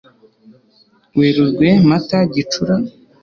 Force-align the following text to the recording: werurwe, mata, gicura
werurwe, 1.17 1.67
mata, 1.89 2.19
gicura 2.33 2.75